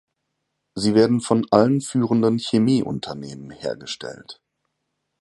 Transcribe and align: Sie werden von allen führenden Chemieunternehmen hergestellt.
Sie 0.73 0.95
werden 0.95 1.21
von 1.21 1.45
allen 1.51 1.79
führenden 1.79 2.39
Chemieunternehmen 2.39 3.51
hergestellt. 3.51 4.41